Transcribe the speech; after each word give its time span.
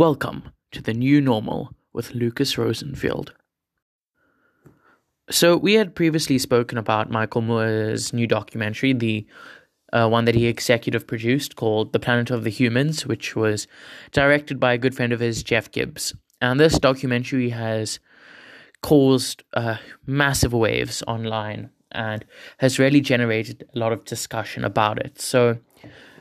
Welcome 0.00 0.54
to 0.72 0.80
the 0.80 0.94
new 0.94 1.20
normal 1.20 1.74
with 1.92 2.14
Lucas 2.14 2.56
Rosenfield. 2.56 3.34
So, 5.28 5.58
we 5.58 5.74
had 5.74 5.94
previously 5.94 6.38
spoken 6.38 6.78
about 6.78 7.10
Michael 7.10 7.42
Moore's 7.42 8.10
new 8.14 8.26
documentary, 8.26 8.94
the 8.94 9.26
uh, 9.92 10.08
one 10.08 10.24
that 10.24 10.34
he 10.34 10.46
executive 10.46 11.06
produced 11.06 11.56
called 11.56 11.92
The 11.92 11.98
Planet 11.98 12.30
of 12.30 12.44
the 12.44 12.50
Humans, 12.50 13.04
which 13.04 13.36
was 13.36 13.66
directed 14.10 14.58
by 14.58 14.72
a 14.72 14.78
good 14.78 14.94
friend 14.94 15.12
of 15.12 15.20
his, 15.20 15.42
Jeff 15.42 15.70
Gibbs. 15.70 16.14
And 16.40 16.58
this 16.58 16.78
documentary 16.78 17.50
has 17.50 18.00
caused 18.80 19.42
uh, 19.52 19.76
massive 20.06 20.54
waves 20.54 21.02
online 21.06 21.68
and 21.92 22.24
has 22.56 22.78
really 22.78 23.02
generated 23.02 23.68
a 23.74 23.78
lot 23.78 23.92
of 23.92 24.06
discussion 24.06 24.64
about 24.64 24.98
it. 24.98 25.20
So, 25.20 25.58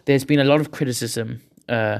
there's 0.04 0.26
been 0.26 0.42
a 0.42 0.44
lot 0.44 0.60
of 0.60 0.72
criticism 0.72 1.42
uh, 1.70 2.00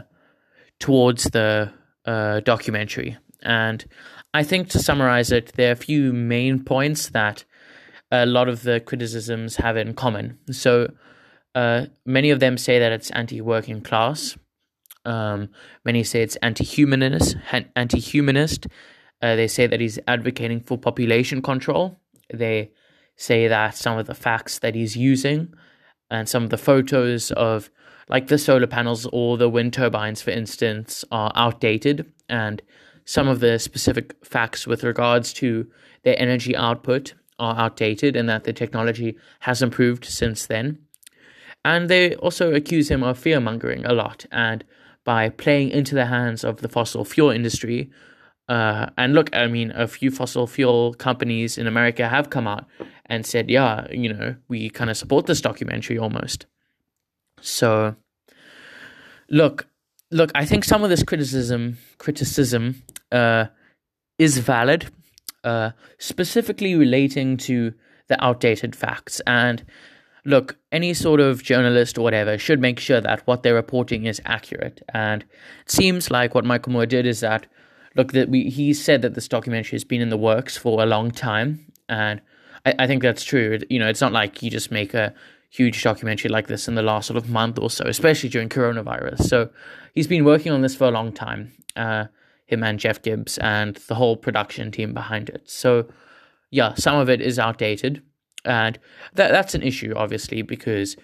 towards 0.80 1.26
the 1.26 1.72
uh, 2.06 2.40
documentary. 2.42 3.18
And 3.42 3.86
I 4.34 4.44
think 4.44 4.70
to 4.70 4.80
summarize 4.80 5.32
it, 5.32 5.54
there 5.56 5.70
are 5.70 5.74
a 5.74 5.76
few 5.76 6.14
main 6.14 6.64
points 6.64 7.10
that 7.10 7.46
a 8.12 8.26
lot 8.26 8.50
of 8.50 8.64
the 8.64 8.80
criticisms 8.80 9.58
have 9.58 9.78
in 9.78 9.94
common. 9.94 10.38
So 10.52 10.92
uh, 11.56 11.88
many 12.06 12.32
of 12.32 12.40
them 12.40 12.58
say 12.58 12.80
that 12.80 12.92
it's 12.92 13.12
anti-working 13.12 13.82
class. 13.82 14.38
Um, 15.06 15.50
many 15.86 16.04
say 16.04 16.22
it's 16.22 16.36
anti-humanist. 16.38 17.38
Anti-humanist. 17.76 18.68
Uh, 19.22 19.36
they 19.36 19.48
say 19.48 19.68
that 19.68 19.80
he's 19.80 20.00
advocating 20.08 20.62
for 20.62 20.78
population 20.78 21.42
control. 21.42 22.00
They 22.34 22.72
say 23.16 23.48
that 23.48 23.76
some 23.76 23.98
of 23.98 24.06
the 24.06 24.16
facts 24.16 24.60
that 24.60 24.76
he's 24.76 24.96
using 24.96 25.54
and 26.10 26.28
some 26.28 26.44
of 26.44 26.50
the 26.50 26.58
photos 26.58 27.32
of 27.32 27.70
like 28.10 28.28
the 28.28 28.38
solar 28.38 28.68
panels 28.68 29.08
or 29.14 29.38
the 29.38 29.50
wind 29.50 29.74
turbines, 29.74 30.22
for 30.22 30.32
instance, 30.32 31.06
are 31.12 31.32
outdated, 31.36 32.12
and 32.28 32.62
some 33.06 33.28
of 33.28 33.40
the 33.40 33.58
specific 33.60 34.14
facts 34.26 34.68
with 34.68 34.84
regards 34.84 35.34
to 35.34 35.68
their 36.04 36.20
energy 36.20 36.56
output 36.56 37.14
are 37.38 37.58
outdated, 37.58 38.16
and 38.16 38.28
that 38.28 38.44
the 38.44 38.54
technology 38.54 39.16
has 39.42 39.62
improved 39.62 40.06
since 40.06 40.48
then. 40.48 40.80
And 41.64 41.90
they 41.90 42.16
also 42.16 42.54
accuse 42.54 42.90
him 42.90 43.04
of 43.04 43.18
fear 43.18 43.40
mongering 43.40 43.86
a 43.86 43.94
lot, 43.94 44.26
and 44.32 44.64
by 45.04 45.30
playing 45.30 45.70
into 45.70 45.96
the 45.96 46.06
hands 46.06 46.44
of 46.44 46.58
the 46.58 46.70
fossil 46.70 47.06
fuel 47.06 47.30
industry. 47.30 47.90
Uh, 48.48 48.88
and 48.98 49.14
look, 49.14 49.36
I 49.36 49.48
mean, 49.48 49.72
a 49.76 49.88
few 49.88 50.12
fossil 50.12 50.48
fuel 50.48 50.94
companies 50.96 51.58
in 51.58 51.68
America 51.68 52.08
have 52.08 52.30
come 52.30 52.48
out 52.48 52.66
and 53.06 53.26
said, 53.26 53.50
yeah, 53.50 53.88
you 53.92 54.12
know, 54.12 54.36
we 54.48 54.70
kind 54.70 54.90
of 54.90 54.98
support 54.98 55.28
this 55.28 55.42
documentary 55.42 55.98
almost. 55.98 56.46
So, 57.42 57.96
look, 59.30 59.68
look, 60.12 60.32
I 60.36 60.46
think 60.46 60.64
some 60.64 60.84
of 60.84 60.90
this 60.90 61.04
criticism 61.04 61.78
criticism 61.98 62.84
uh, 63.12 63.46
is 64.18 64.38
valid, 64.38 64.92
uh, 65.44 65.72
specifically 65.98 66.76
relating 66.76 67.38
to 67.38 67.74
the 68.08 68.24
outdated 68.24 68.76
facts. 68.76 69.22
And 69.28 69.64
look, 70.26 70.58
any 70.72 70.94
sort 70.94 71.20
of 71.20 71.44
journalist 71.44 71.98
or 71.98 72.02
whatever 72.02 72.38
should 72.38 72.60
make 72.60 72.80
sure 72.80 73.02
that 73.02 73.26
what 73.26 73.44
they're 73.44 73.54
reporting 73.54 74.06
is 74.06 74.22
accurate. 74.26 74.82
And 74.94 75.24
it 75.62 75.72
seems 75.72 76.12
like 76.12 76.36
what 76.36 76.46
Michael 76.46 76.74
Moore 76.74 76.86
did 76.86 77.06
is 77.06 77.22
that 77.22 77.48
look 77.96 78.12
that 78.14 78.30
we 78.30 78.50
he 78.50 78.74
said 78.74 79.02
that 79.02 79.16
this 79.16 79.28
documentary 79.28 79.76
has 79.76 79.84
been 79.84 80.02
in 80.02 80.10
the 80.10 80.18
works 80.18 80.58
for 80.58 80.82
a 80.82 80.86
long 80.86 81.12
time, 81.12 81.72
and 81.88 82.22
I, 82.66 82.76
I 82.80 82.88
think 82.88 83.02
that's 83.02 83.24
true. 83.24 83.60
You 83.70 83.80
know, 83.80 83.88
it's 83.88 84.02
not 84.02 84.12
like 84.12 84.44
you 84.44 84.50
just 84.50 84.72
make 84.72 84.94
a 84.94 85.14
huge 85.50 85.82
documentary 85.84 86.30
like 86.30 86.48
this 86.48 86.68
in 86.68 86.76
the 86.76 86.82
last 86.82 87.08
sort 87.08 87.18
of 87.18 87.30
month 87.30 87.58
or 87.58 87.70
so, 87.70 87.86
especially 87.88 88.30
during 88.30 88.50
coronavirus. 88.50 89.22
So 89.24 89.50
he's 89.96 90.08
been 90.08 90.24
working 90.24 90.52
on 90.52 90.62
this 90.62 90.76
for 90.76 90.86
a 90.86 90.92
long 90.92 91.12
time, 91.12 91.52
uh, 91.76 92.06
him 92.46 92.64
and 92.64 92.80
Jeff 92.80 93.02
Gibbs 93.02 93.38
and 93.40 93.76
the 93.88 93.96
whole 93.96 94.16
production 94.16 94.72
team 94.72 94.94
behind 94.94 95.30
it. 95.30 95.50
So 95.50 95.88
yeah, 96.52 96.74
some 96.76 96.98
of 96.98 97.10
it 97.10 97.22
is 97.22 97.38
outdated, 97.38 98.02
and 98.46 98.80
that 99.14 99.32
that's 99.32 99.54
an 99.54 99.62
issue, 99.62 99.94
obviously, 99.96 100.42
because 100.42 100.96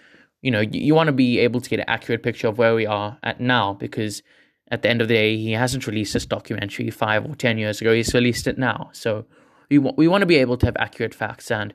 you 0.42 0.50
know 0.50 0.60
you, 0.60 0.80
you 0.80 0.94
want 0.94 1.06
to 1.08 1.12
be 1.12 1.38
able 1.38 1.60
to 1.60 1.70
get 1.70 1.80
an 1.80 1.86
accurate 1.88 2.22
picture 2.22 2.48
of 2.48 2.58
where 2.58 2.74
we 2.74 2.86
are 2.86 3.18
at 3.22 3.40
now, 3.40 3.74
because 3.74 4.22
at 4.70 4.82
the 4.82 4.88
end 4.88 5.00
of 5.00 5.06
the 5.08 5.14
day, 5.14 5.36
he 5.36 5.52
hasn't 5.52 5.86
released 5.86 6.14
this 6.14 6.26
documentary 6.26 6.90
five 6.90 7.24
or 7.24 7.34
ten 7.36 7.58
years 7.58 7.80
ago. 7.80 7.94
He's 7.94 8.12
released 8.12 8.48
it 8.48 8.58
now, 8.58 8.90
so 8.92 9.26
we 9.70 9.76
w- 9.76 9.94
we 9.96 10.08
want 10.08 10.22
to 10.22 10.26
be 10.26 10.36
able 10.36 10.56
to 10.56 10.66
have 10.66 10.76
accurate 10.78 11.14
facts 11.14 11.50
and 11.50 11.72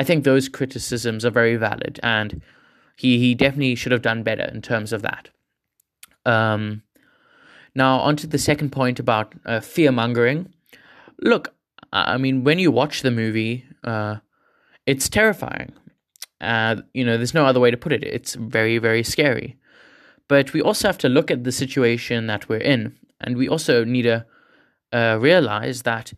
I 0.00 0.02
think 0.02 0.24
those 0.24 0.48
criticisms 0.48 1.26
are 1.26 1.30
very 1.30 1.56
valid, 1.56 2.00
and 2.02 2.40
he 2.96 3.18
he 3.18 3.34
definitely 3.34 3.74
should 3.74 3.92
have 3.92 4.00
done 4.00 4.22
better 4.22 4.44
in 4.44 4.62
terms 4.62 4.94
of 4.94 5.02
that. 5.02 5.28
Um, 6.24 6.82
now 7.74 7.98
on 7.98 8.16
to 8.16 8.26
the 8.26 8.38
second 8.38 8.72
point 8.72 8.98
about 8.98 9.34
uh, 9.44 9.60
fear 9.60 9.92
mongering. 9.92 10.54
Look, 11.20 11.52
I 11.92 12.16
mean, 12.16 12.44
when 12.44 12.58
you 12.58 12.70
watch 12.70 13.02
the 13.02 13.10
movie, 13.10 13.66
uh, 13.84 14.16
it's 14.86 15.10
terrifying. 15.10 15.74
Uh, 16.40 16.76
you 16.94 17.04
know, 17.04 17.18
there's 17.18 17.34
no 17.34 17.44
other 17.44 17.60
way 17.60 17.70
to 17.70 17.76
put 17.76 17.92
it. 17.92 18.02
It's 18.02 18.36
very, 18.36 18.78
very 18.78 19.02
scary. 19.02 19.58
But 20.28 20.54
we 20.54 20.62
also 20.62 20.88
have 20.88 20.98
to 20.98 21.10
look 21.10 21.30
at 21.30 21.44
the 21.44 21.52
situation 21.52 22.26
that 22.28 22.48
we're 22.48 22.66
in, 22.74 22.96
and 23.20 23.36
we 23.36 23.50
also 23.50 23.84
need 23.84 24.04
to 24.04 24.24
uh, 24.94 25.18
realize 25.20 25.82
that 25.82 26.14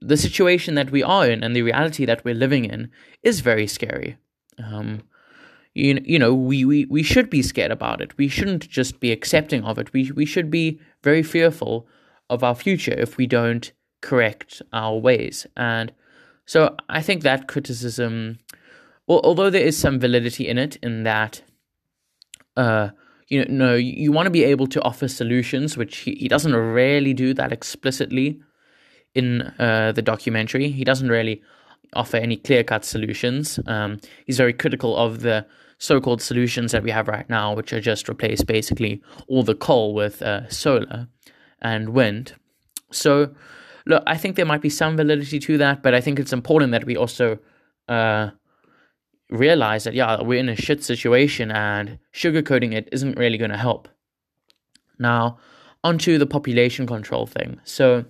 the 0.00 0.16
situation 0.16 0.74
that 0.74 0.90
we 0.90 1.02
are 1.02 1.28
in 1.28 1.42
and 1.42 1.54
the 1.54 1.62
reality 1.62 2.04
that 2.04 2.24
we're 2.24 2.34
living 2.34 2.64
in 2.64 2.90
is 3.22 3.40
very 3.40 3.66
scary. 3.66 4.16
Um, 4.58 5.02
you, 5.74 6.00
you 6.04 6.18
know, 6.18 6.34
we, 6.34 6.64
we, 6.64 6.84
we 6.86 7.02
should 7.02 7.30
be 7.30 7.42
scared 7.42 7.70
about 7.70 8.00
it. 8.00 8.16
We 8.16 8.28
shouldn't 8.28 8.68
just 8.68 9.00
be 9.00 9.12
accepting 9.12 9.64
of 9.64 9.78
it. 9.78 9.92
We, 9.92 10.10
we 10.12 10.24
should 10.24 10.50
be 10.50 10.80
very 11.02 11.22
fearful 11.22 11.86
of 12.30 12.42
our 12.42 12.54
future 12.54 12.94
if 12.96 13.16
we 13.16 13.26
don't 13.26 13.70
correct 14.00 14.62
our 14.72 14.96
ways. 14.96 15.46
And 15.56 15.92
so 16.46 16.76
I 16.88 17.02
think 17.02 17.22
that 17.22 17.48
criticism, 17.48 18.38
although 19.08 19.50
there 19.50 19.62
is 19.62 19.76
some 19.76 19.98
validity 19.98 20.48
in 20.48 20.58
it, 20.58 20.76
in 20.82 21.02
that, 21.04 21.42
uh, 22.56 22.90
you 23.28 23.44
know, 23.44 23.66
no, 23.66 23.74
you 23.74 24.10
want 24.10 24.26
to 24.26 24.30
be 24.30 24.44
able 24.44 24.66
to 24.68 24.82
offer 24.82 25.06
solutions, 25.06 25.76
which 25.76 25.98
he, 25.98 26.14
he 26.14 26.28
doesn't 26.28 26.54
really 26.54 27.12
do 27.12 27.34
that 27.34 27.52
explicitly 27.52 28.40
in 29.14 29.42
uh, 29.58 29.92
the 29.92 30.02
documentary. 30.02 30.70
He 30.70 30.84
doesn't 30.84 31.08
really 31.08 31.42
offer 31.94 32.16
any 32.16 32.36
clear 32.36 32.62
cut 32.62 32.84
solutions. 32.84 33.58
Um, 33.66 33.98
he's 34.26 34.36
very 34.36 34.52
critical 34.52 34.96
of 34.96 35.20
the 35.20 35.46
so 35.78 36.00
called 36.00 36.20
solutions 36.20 36.72
that 36.72 36.82
we 36.82 36.90
have 36.90 37.08
right 37.08 37.28
now, 37.30 37.54
which 37.54 37.72
are 37.72 37.80
just 37.80 38.08
replace 38.08 38.42
basically 38.42 39.00
all 39.28 39.42
the 39.42 39.54
coal 39.54 39.94
with 39.94 40.20
uh, 40.22 40.48
solar 40.48 41.08
and 41.62 41.90
wind. 41.90 42.34
So, 42.90 43.34
look, 43.86 44.02
I 44.06 44.16
think 44.16 44.36
there 44.36 44.46
might 44.46 44.60
be 44.60 44.70
some 44.70 44.96
validity 44.96 45.38
to 45.38 45.58
that, 45.58 45.82
but 45.82 45.94
I 45.94 46.00
think 46.00 46.18
it's 46.18 46.32
important 46.32 46.72
that 46.72 46.84
we 46.84 46.96
also 46.96 47.38
uh, 47.88 48.30
realize 49.30 49.84
that, 49.84 49.94
yeah, 49.94 50.20
we're 50.20 50.40
in 50.40 50.48
a 50.48 50.56
shit 50.56 50.82
situation 50.82 51.50
and 51.52 51.98
sugarcoating 52.12 52.74
it 52.74 52.88
isn't 52.92 53.18
really 53.18 53.38
going 53.38 53.50
to 53.50 53.56
help. 53.56 53.88
Now, 54.98 55.38
onto 55.84 56.18
the 56.18 56.26
population 56.26 56.86
control 56.86 57.26
thing. 57.26 57.60
So, 57.64 58.04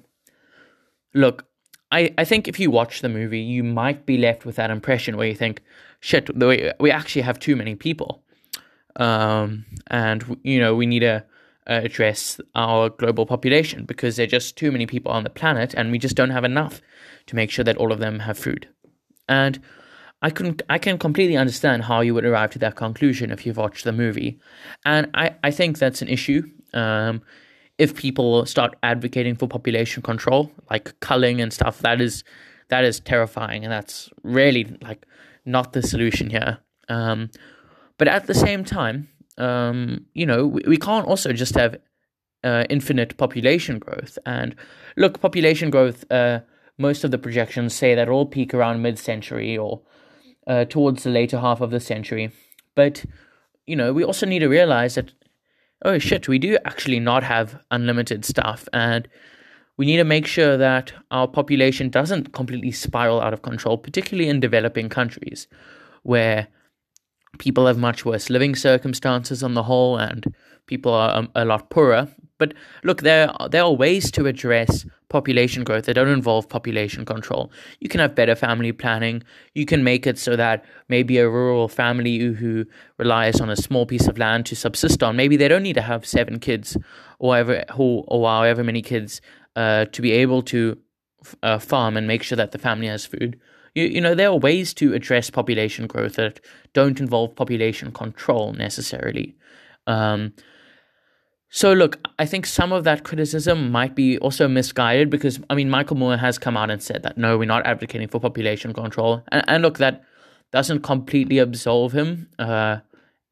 look, 1.18 1.46
I, 1.90 2.14
I 2.18 2.24
think 2.24 2.48
if 2.48 2.60
you 2.60 2.70
watch 2.70 3.00
the 3.00 3.08
movie, 3.08 3.40
you 3.40 3.64
might 3.64 4.06
be 4.06 4.18
left 4.18 4.44
with 4.44 4.56
that 4.56 4.70
impression 4.70 5.16
where 5.16 5.26
you 5.26 5.34
think, 5.34 5.62
shit, 6.00 6.30
we 6.36 6.90
actually 6.90 7.22
have 7.22 7.38
too 7.38 7.56
many 7.56 7.74
people. 7.74 8.22
Um, 8.96 9.64
and, 9.88 10.38
you 10.42 10.60
know, 10.60 10.74
we 10.74 10.86
need 10.86 11.00
to 11.00 11.24
uh, 11.66 11.80
address 11.84 12.40
our 12.54 12.90
global 12.90 13.26
population 13.26 13.84
because 13.84 14.16
there 14.16 14.24
are 14.24 14.28
just 14.38 14.56
too 14.56 14.70
many 14.70 14.86
people 14.86 15.12
on 15.12 15.24
the 15.24 15.30
planet 15.30 15.74
and 15.74 15.90
we 15.90 15.98
just 15.98 16.16
don't 16.16 16.30
have 16.30 16.44
enough 16.44 16.80
to 17.26 17.36
make 17.36 17.50
sure 17.50 17.64
that 17.64 17.76
all 17.76 17.92
of 17.92 18.00
them 18.00 18.20
have 18.20 18.38
food. 18.38 18.68
And 19.28 19.60
I 20.20 20.30
can 20.30 20.56
I 20.68 20.78
can 20.78 20.98
completely 20.98 21.36
understand 21.36 21.84
how 21.84 22.00
you 22.00 22.12
would 22.14 22.24
arrive 22.24 22.50
to 22.50 22.58
that 22.58 22.74
conclusion 22.74 23.30
if 23.30 23.46
you've 23.46 23.56
watched 23.56 23.84
the 23.84 23.92
movie, 23.92 24.40
and 24.84 25.08
I, 25.14 25.36
I 25.44 25.52
think 25.52 25.78
that's 25.78 26.02
an 26.02 26.08
issue. 26.08 26.42
Um, 26.74 27.22
if 27.78 27.94
people 27.94 28.44
start 28.44 28.76
advocating 28.82 29.36
for 29.36 29.46
population 29.46 30.02
control, 30.02 30.50
like 30.70 30.98
culling 31.00 31.40
and 31.40 31.52
stuff, 31.52 31.78
that 31.80 32.00
is 32.00 32.24
that 32.68 32.84
is 32.84 33.00
terrifying, 33.00 33.64
and 33.64 33.72
that's 33.72 34.10
really 34.22 34.76
like 34.82 35.06
not 35.44 35.72
the 35.72 35.82
solution 35.82 36.28
here. 36.30 36.58
Um, 36.88 37.30
but 37.96 38.08
at 38.08 38.26
the 38.26 38.34
same 38.34 38.64
time, 38.64 39.08
um, 39.38 40.06
you 40.14 40.26
know, 40.26 40.46
we, 40.46 40.62
we 40.66 40.76
can't 40.76 41.06
also 41.06 41.32
just 41.32 41.54
have 41.54 41.76
uh, 42.44 42.64
infinite 42.68 43.16
population 43.16 43.78
growth. 43.78 44.18
And 44.26 44.54
look, 44.96 45.20
population 45.20 45.70
growth. 45.70 46.04
Uh, 46.10 46.40
most 46.80 47.02
of 47.02 47.10
the 47.10 47.18
projections 47.18 47.74
say 47.74 47.96
that 47.96 48.02
it'll 48.02 48.24
peak 48.24 48.54
around 48.54 48.82
mid-century 48.82 49.58
or 49.58 49.82
uh, 50.46 50.64
towards 50.64 51.02
the 51.02 51.10
later 51.10 51.40
half 51.40 51.60
of 51.60 51.70
the 51.70 51.80
century. 51.80 52.30
But 52.74 53.04
you 53.66 53.76
know, 53.76 53.92
we 53.92 54.02
also 54.02 54.26
need 54.26 54.38
to 54.38 54.48
realize 54.48 54.94
that 54.94 55.12
oh 55.84 55.98
shit, 55.98 56.28
we 56.28 56.38
do 56.38 56.58
actually 56.64 57.00
not 57.00 57.22
have 57.22 57.60
unlimited 57.70 58.24
stuff. 58.24 58.68
And 58.72 59.08
we 59.76 59.86
need 59.86 59.98
to 59.98 60.04
make 60.04 60.26
sure 60.26 60.56
that 60.56 60.92
our 61.10 61.28
population 61.28 61.88
doesn't 61.88 62.32
completely 62.32 62.72
spiral 62.72 63.20
out 63.20 63.32
of 63.32 63.42
control, 63.42 63.78
particularly 63.78 64.28
in 64.28 64.40
developing 64.40 64.88
countries 64.88 65.46
where 66.02 66.48
people 67.38 67.66
have 67.66 67.78
much 67.78 68.04
worse 68.04 68.28
living 68.28 68.56
circumstances 68.56 69.42
on 69.42 69.54
the 69.54 69.62
whole, 69.62 69.96
and 69.96 70.24
people 70.66 70.92
are 70.92 71.16
um, 71.16 71.30
a 71.34 71.44
lot 71.44 71.70
poorer. 71.70 72.08
But 72.38 72.54
look, 72.84 73.02
there 73.02 73.30
there 73.50 73.64
are 73.64 73.72
ways 73.72 74.10
to 74.12 74.26
address 74.26 74.86
population 75.08 75.64
growth 75.64 75.86
that 75.86 75.94
don't 75.94 76.08
involve 76.08 76.48
population 76.48 77.04
control. 77.04 77.50
You 77.80 77.88
can 77.88 78.00
have 78.00 78.14
better 78.14 78.34
family 78.34 78.72
planning. 78.72 79.22
You 79.54 79.66
can 79.66 79.82
make 79.82 80.06
it 80.06 80.18
so 80.18 80.36
that 80.36 80.64
maybe 80.88 81.18
a 81.18 81.28
rural 81.28 81.68
family 81.68 82.18
who 82.18 82.66
relies 82.98 83.40
on 83.40 83.50
a 83.50 83.56
small 83.56 83.86
piece 83.86 84.06
of 84.06 84.18
land 84.18 84.46
to 84.46 84.56
subsist 84.56 85.02
on, 85.02 85.16
maybe 85.16 85.36
they 85.36 85.48
don't 85.48 85.62
need 85.62 85.74
to 85.74 85.82
have 85.82 86.06
seven 86.06 86.38
kids 86.38 86.76
or 87.18 87.36
ever 87.36 87.64
or, 87.76 88.04
or 88.06 88.28
however 88.28 88.62
many 88.62 88.82
kids 88.82 89.20
uh, 89.56 89.86
to 89.86 90.02
be 90.02 90.12
able 90.12 90.42
to 90.42 90.78
uh, 91.42 91.58
farm 91.58 91.96
and 91.96 92.06
make 92.06 92.22
sure 92.22 92.36
that 92.36 92.52
the 92.52 92.58
family 92.58 92.86
has 92.86 93.06
food. 93.06 93.40
You, 93.74 93.84
you 93.84 94.00
know, 94.00 94.14
there 94.14 94.28
are 94.28 94.36
ways 94.36 94.74
to 94.74 94.94
address 94.94 95.30
population 95.30 95.86
growth 95.86 96.14
that 96.14 96.40
don't 96.72 97.00
involve 97.00 97.34
population 97.34 97.92
control 97.92 98.52
necessarily. 98.52 99.36
Um, 99.86 100.32
so, 101.50 101.72
look, 101.72 101.98
I 102.18 102.26
think 102.26 102.44
some 102.44 102.72
of 102.72 102.84
that 102.84 103.04
criticism 103.04 103.70
might 103.70 103.94
be 103.94 104.18
also 104.18 104.48
misguided 104.48 105.08
because, 105.08 105.40
I 105.48 105.54
mean, 105.54 105.70
Michael 105.70 105.96
Moore 105.96 106.16
has 106.18 106.38
come 106.38 106.56
out 106.56 106.70
and 106.70 106.82
said 106.82 107.02
that 107.04 107.16
no, 107.16 107.38
we're 107.38 107.46
not 107.46 107.66
advocating 107.66 108.08
for 108.08 108.20
population 108.20 108.74
control. 108.74 109.22
And, 109.32 109.44
and 109.48 109.62
look, 109.62 109.78
that 109.78 110.04
doesn't 110.52 110.82
completely 110.82 111.38
absolve 111.38 111.92
him 111.92 112.28
uh, 112.38 112.78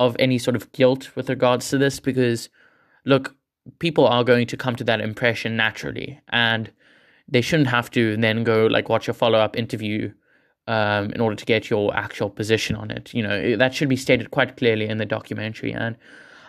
of 0.01 0.17
any 0.19 0.39
sort 0.39 0.57
of 0.57 0.73
guilt 0.73 1.15
with 1.15 1.29
regards 1.29 1.69
to 1.71 1.79
this 1.79 2.01
because, 2.01 2.49
look, 3.05 3.35
people 3.81 4.07
are 4.07 4.25
going 4.25 4.47
to 4.47 4.57
come 4.57 4.77
to 4.77 4.85
that 4.85 5.01
impression 5.03 5.55
naturally. 5.55 6.21
And 6.29 6.71
they 7.29 7.43
shouldn't 7.43 7.69
have 7.69 7.91
to 7.91 8.17
then 8.17 8.45
go 8.45 8.67
like 8.67 8.89
watch 8.89 9.09
a 9.09 9.15
follow 9.15 9.39
up 9.39 9.57
interview 9.57 10.13
um, 10.69 11.13
in 11.13 11.21
order 11.21 11.37
to 11.37 11.45
get 11.45 11.69
your 11.69 11.95
actual 11.95 12.31
position 12.31 12.77
on 12.77 12.91
it. 12.91 13.13
You 13.13 13.23
know, 13.23 13.57
that 13.57 13.75
should 13.75 13.89
be 13.89 13.97
stated 13.97 14.31
quite 14.31 14.57
clearly 14.57 14.89
in 14.89 14.97
the 14.97 15.05
documentary. 15.05 15.73
And 15.73 15.97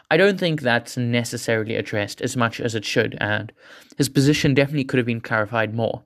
I 0.10 0.18
don't 0.18 0.40
think 0.40 0.62
that's 0.62 0.96
necessarily 0.96 1.76
addressed 1.76 2.22
as 2.22 2.38
much 2.38 2.62
as 2.62 2.76
it 2.76 2.86
should, 2.86 3.18
and 3.20 3.52
his 3.98 4.10
position 4.10 4.54
definitely 4.54 4.86
could 4.86 4.98
have 4.98 5.06
been 5.06 5.22
clarified 5.22 5.74
more. 5.74 6.04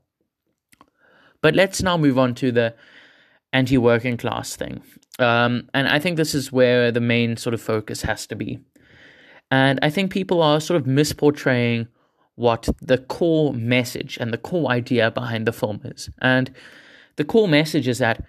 But 1.42 1.56
let's 1.56 1.84
now 1.84 1.98
move 1.98 2.18
on 2.18 2.36
to 2.36 2.52
the 2.52 2.76
anti 3.54 3.78
working 3.78 4.18
class 4.18 4.56
thing. 4.56 4.82
Um, 5.20 5.70
and 5.74 5.88
I 5.88 6.00
think 6.00 6.18
this 6.18 6.34
is 6.34 6.52
where 6.52 6.92
the 6.92 7.02
main 7.02 7.38
sort 7.38 7.54
of 7.54 7.62
focus 7.62 8.02
has 8.04 8.26
to 8.28 8.36
be. 8.36 8.60
And 9.52 9.80
I 9.82 9.90
think 9.90 10.12
people 10.12 10.42
are 10.42 10.62
sort 10.62 10.80
of 10.80 10.88
misportraying 10.88 11.88
what 12.36 12.70
the 12.82 12.98
core 12.98 13.54
message 13.54 14.18
and 14.20 14.34
the 14.34 14.38
core 14.38 14.72
idea 14.72 15.12
behind 15.12 15.46
the 15.46 15.52
film 15.52 15.82
is. 15.84 16.10
And 16.22 16.52
the 17.18 17.26
core 17.26 17.48
message 17.48 17.88
is 17.88 18.00
that, 18.00 18.24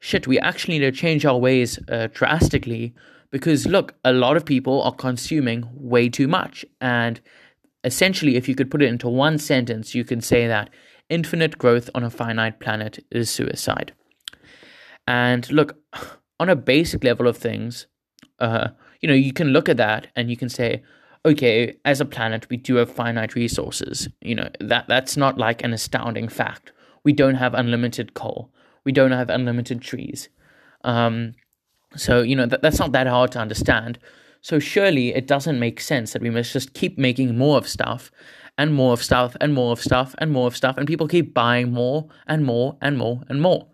shit, 0.00 0.26
we 0.26 0.38
actually 0.38 0.78
need 0.78 0.86
to 0.86 0.92
change 0.92 1.26
our 1.26 1.38
ways 1.38 1.78
uh, 1.90 2.08
drastically 2.12 2.94
because 3.32 3.66
look, 3.66 3.94
a 4.04 4.12
lot 4.12 4.36
of 4.36 4.44
people 4.44 4.82
are 4.82 4.94
consuming 4.94 5.68
way 5.72 6.08
too 6.08 6.28
much. 6.28 6.64
And 6.80 7.20
essentially, 7.82 8.36
if 8.36 8.48
you 8.48 8.54
could 8.54 8.70
put 8.70 8.82
it 8.82 8.88
into 8.88 9.08
one 9.08 9.38
sentence, 9.38 9.94
you 9.94 10.04
can 10.04 10.20
say 10.20 10.46
that 10.46 10.70
infinite 11.08 11.58
growth 11.58 11.90
on 11.94 12.04
a 12.04 12.10
finite 12.10 12.60
planet 12.60 13.04
is 13.10 13.28
suicide. 13.28 13.92
And 15.08 15.50
look, 15.50 15.76
on 16.38 16.48
a 16.48 16.54
basic 16.54 17.02
level 17.02 17.26
of 17.26 17.36
things, 17.36 17.86
uh, 18.38 18.68
you 19.00 19.08
know, 19.08 19.14
you 19.14 19.32
can 19.32 19.48
look 19.48 19.68
at 19.68 19.78
that 19.78 20.08
and 20.14 20.30
you 20.30 20.36
can 20.36 20.48
say, 20.48 20.82
okay, 21.24 21.76
as 21.84 22.00
a 22.00 22.04
planet, 22.04 22.48
we 22.50 22.56
do 22.56 22.76
have 22.76 22.90
finite 22.90 23.34
resources. 23.34 24.08
You 24.20 24.34
know, 24.34 24.50
that 24.60 24.86
that's 24.88 25.16
not 25.16 25.38
like 25.38 25.64
an 25.64 25.72
astounding 25.72 26.28
fact. 26.28 26.72
We 27.02 27.12
don't 27.12 27.36
have 27.36 27.54
unlimited 27.54 28.14
coal. 28.14 28.52
We 28.84 28.92
don't 28.92 29.12
have 29.12 29.30
unlimited 29.30 29.80
trees. 29.80 30.28
Um, 30.84 31.34
so, 31.96 32.22
you 32.22 32.36
know, 32.36 32.46
that, 32.46 32.62
that's 32.62 32.78
not 32.78 32.92
that 32.92 33.06
hard 33.06 33.32
to 33.32 33.38
understand. 33.38 33.98
So, 34.40 34.58
surely 34.58 35.14
it 35.14 35.26
doesn't 35.26 35.58
make 35.58 35.80
sense 35.80 36.12
that 36.12 36.22
we 36.22 36.30
must 36.30 36.52
just 36.52 36.74
keep 36.74 36.98
making 36.98 37.36
more 37.36 37.58
of 37.58 37.68
stuff 37.68 38.10
and 38.58 38.74
more 38.74 38.92
of 38.92 39.02
stuff 39.02 39.36
and 39.40 39.54
more 39.54 39.72
of 39.72 39.80
stuff 39.80 40.14
and 40.18 40.30
more 40.30 40.46
of 40.46 40.56
stuff, 40.56 40.76
and 40.76 40.86
people 40.86 41.08
keep 41.08 41.32
buying 41.32 41.72
more 41.72 42.08
and 42.26 42.44
more 42.44 42.76
and 42.80 42.98
more 42.98 43.22
and 43.28 43.40
more. 43.40 43.66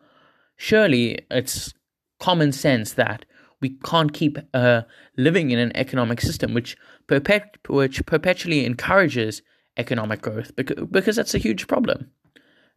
Surely 0.56 1.18
it's 1.30 1.74
common 2.20 2.52
sense 2.52 2.92
that 2.94 3.24
we 3.60 3.70
can't 3.84 4.12
keep 4.12 4.38
uh, 4.54 4.82
living 5.16 5.50
in 5.50 5.58
an 5.58 5.76
economic 5.76 6.20
system 6.20 6.54
which, 6.54 6.76
perpet- 7.06 7.58
which 7.68 8.04
perpetually 8.06 8.64
encourages 8.64 9.42
economic 9.76 10.22
growth 10.22 10.54
because, 10.56 10.86
because 10.90 11.16
that's 11.16 11.34
a 11.34 11.38
huge 11.38 11.66
problem. 11.66 12.10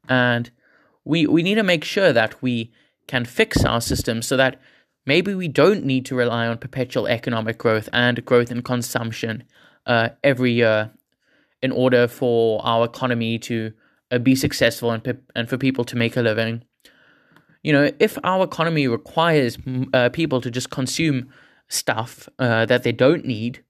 And 0.10 0.50
we, 1.04 1.28
we 1.28 1.44
need 1.44 1.56
to 1.56 1.64
make 1.64 1.84
sure 1.84 2.14
that 2.14 2.42
we 2.42 2.72
can 3.08 3.26
fix 3.26 3.64
our 3.64 3.82
system 3.82 4.22
so 4.22 4.38
that 4.38 4.60
maybe 5.06 5.34
we 5.34 5.48
don't 5.48 5.84
need 5.86 6.06
to 6.06 6.16
rely 6.16 6.48
on 6.48 6.58
perpetual 6.58 7.08
economic 7.08 7.58
growth 7.58 7.90
and 7.94 8.24
growth 8.26 8.52
in 8.52 8.62
consumption 8.62 9.44
uh, 9.86 10.10
every 10.24 10.52
year 10.52 10.92
in 11.62 11.72
order 11.72 12.08
for 12.08 12.62
our 12.66 12.86
economy 12.86 13.38
to 13.40 13.72
uh, 14.12 14.18
be 14.18 14.36
successful 14.36 14.92
and, 14.92 15.04
pe- 15.04 15.14
and 15.36 15.50
for 15.50 15.58
people 15.58 15.84
to 15.86 15.96
make 15.96 16.18
a 16.18 16.22
living. 16.22 16.64
You 17.64 17.74
know, 17.74 17.92
if 18.00 18.18
our 18.24 18.44
economy 18.44 18.88
requires 18.88 19.58
uh, 19.94 20.10
people 20.10 20.42
to 20.42 20.50
just 20.50 20.72
consume 20.72 21.30
stuff 21.68 22.28
uh, 22.40 22.66
that 22.66 22.84
they 22.84 22.92
don't 22.92 23.26
need, 23.26 23.64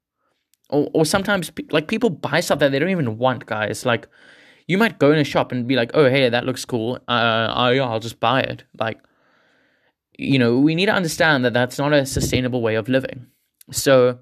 or, 0.70 0.90
or 0.94 1.06
sometimes 1.06 1.50
pe- 1.50 1.66
like 1.72 1.88
people 1.88 2.10
buy 2.10 2.40
stuff 2.40 2.60
that 2.60 2.72
they 2.72 2.80
don't 2.80 2.90
even 2.90 3.18
want, 3.18 3.46
guys. 3.46 3.86
Like, 3.86 4.08
you 4.68 4.78
might 4.78 5.00
go 5.00 5.12
in 5.12 5.20
a 5.20 5.26
shop 5.26 5.52
and 5.52 5.68
be 5.68 5.76
like, 5.76 5.92
"Oh, 5.94 6.10
hey, 6.10 6.30
that 6.30 6.46
looks 6.46 6.64
cool. 6.64 7.00
Uh, 7.08 7.48
I'll 7.54 8.00
just 8.00 8.22
buy 8.22 8.42
it." 8.42 8.64
Like, 8.80 9.00
you 10.22 10.38
know, 10.38 10.58
we 10.60 10.76
need 10.76 10.86
to 10.86 10.94
understand 10.94 11.44
that 11.44 11.54
that's 11.54 11.80
not 11.80 11.94
a 11.94 12.06
sustainable 12.06 12.62
way 12.62 12.76
of 12.76 12.88
living. 12.88 13.26
So 13.72 14.20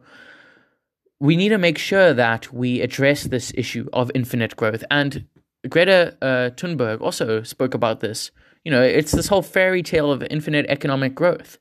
we 1.19 1.35
need 1.35 1.49
to 1.49 1.57
make 1.57 1.77
sure 1.77 2.13
that 2.13 2.53
we 2.53 2.81
address 2.81 3.25
this 3.25 3.51
issue 3.55 3.87
of 3.91 4.09
infinite 4.15 4.55
growth. 4.55 4.83
And 4.89 5.25
Greta 5.67 6.15
uh, 6.21 6.51
Thunberg 6.55 7.01
also 7.01 7.43
spoke 7.43 7.73
about 7.73 7.99
this. 7.99 8.31
You 8.63 8.71
know, 8.71 8.81
it's 8.81 9.11
this 9.11 9.27
whole 9.27 9.41
fairy 9.41 9.83
tale 9.83 10.11
of 10.11 10.23
infinite 10.29 10.65
economic 10.69 11.15
growth. 11.15 11.57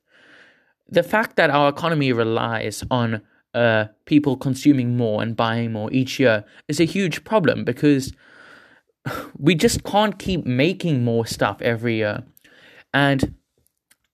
The 0.88 1.02
fact 1.02 1.36
that 1.36 1.50
our 1.50 1.68
economy 1.68 2.12
relies 2.12 2.84
on 2.90 3.20
uh, 3.54 3.86
people 4.04 4.36
consuming 4.36 4.96
more 4.96 5.20
and 5.20 5.36
buying 5.36 5.72
more 5.72 5.92
each 5.92 6.20
year 6.20 6.44
is 6.68 6.80
a 6.80 6.84
huge 6.84 7.24
problem 7.24 7.64
because 7.64 8.12
we 9.38 9.56
just 9.56 9.82
can't 9.82 10.18
keep 10.18 10.46
making 10.46 11.02
more 11.02 11.26
stuff 11.26 11.60
every 11.60 11.96
year. 11.96 12.22
And 12.94 13.34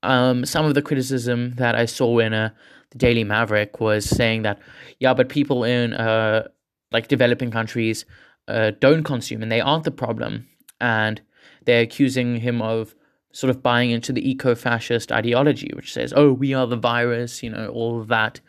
um, 0.05 0.45
some 0.45 0.65
of 0.65 0.75
the 0.75 0.83
criticism 0.83 1.53
that 1.56 1.75
I 1.75 1.87
saw 1.87 2.19
in 2.19 2.33
uh, 2.33 2.51
the 2.91 2.99
Daily 2.99 3.25
Maverick 3.25 3.81
was 3.81 4.05
saying 4.09 4.43
that, 4.43 4.59
yeah, 5.01 5.15
but 5.15 5.29
people 5.29 5.65
in 5.65 5.95
uh, 5.95 6.49
like 6.93 7.09
developing 7.09 7.51
countries 7.51 8.05
uh, 8.49 8.73
don't 8.79 9.03
consume 9.03 9.43
and 9.43 9.51
they 9.51 9.61
aren't 9.61 9.85
the 9.85 9.91
problem. 9.91 10.46
And 10.81 11.20
they're 11.65 11.82
accusing 11.82 12.37
him 12.37 12.63
of 12.63 12.94
sort 13.32 13.51
of 13.51 13.63
buying 13.63 13.91
into 13.91 14.13
the 14.13 14.29
eco 14.29 14.55
fascist 14.55 15.11
ideology, 15.11 15.70
which 15.75 15.93
says, 15.93 16.13
oh, 16.15 16.32
we 16.32 16.55
are 16.55 16.67
the 16.67 16.77
virus, 16.77 17.43
you 17.43 17.51
know, 17.51 17.69
all 17.69 18.01
of 18.01 18.08
that. 18.08 18.41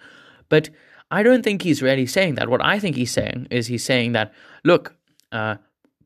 But 0.50 0.70
I 1.10 1.24
don't 1.24 1.44
think 1.44 1.62
he's 1.62 1.82
really 1.82 2.06
saying 2.06 2.36
that. 2.36 2.50
What 2.50 2.64
I 2.64 2.78
think 2.80 2.96
he's 2.96 3.12
saying 3.12 3.48
is 3.50 3.68
he's 3.68 3.84
saying 3.84 4.12
that, 4.12 4.34
look, 4.64 4.96
uh, 5.32 5.56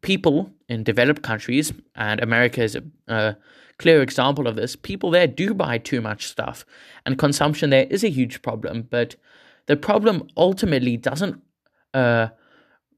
people 0.02 0.52
in 0.70 0.84
developed 0.84 1.24
countries, 1.24 1.74
and 1.96 2.22
America 2.22 2.64
is 2.64 2.76
a, 2.76 2.84
uh, 3.08 3.34
clear 3.80 4.02
example 4.02 4.48
of 4.48 4.56
this. 4.56 4.76
People 4.76 5.10
there 5.10 5.26
do 5.26 5.54
buy 5.54 5.80
too 5.80 6.02
much 6.02 6.28
stuff, 6.28 6.66
and 7.06 7.18
consumption 7.18 7.72
there 7.72 7.88
is 7.90 8.04
a 8.04 8.10
huge 8.10 8.42
problem. 8.42 8.88
But 8.90 9.16
the 9.66 9.76
problem 9.76 10.28
ultimately 10.38 10.98
doesn't 10.98 11.42
uh, 11.94 12.28